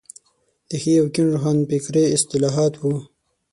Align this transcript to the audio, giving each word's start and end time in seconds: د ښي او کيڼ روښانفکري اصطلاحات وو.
د 0.69 0.71
ښي 0.81 0.93
او 1.01 1.07
کيڼ 1.13 1.25
روښانفکري 1.35 2.03
اصطلاحات 2.15 2.73
وو. 2.77 2.93